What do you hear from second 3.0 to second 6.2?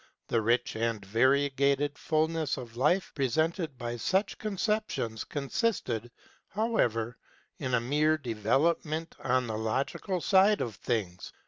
presented by such conceptions 38 KNOWLEDGE AND LIFE consisted,